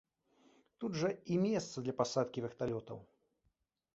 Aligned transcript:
Тут 0.83 0.95
жа 1.01 1.11
і 1.35 1.35
месца 1.43 1.77
для 1.85 1.95
пасадкі 2.01 2.39
верталётаў. 2.45 2.99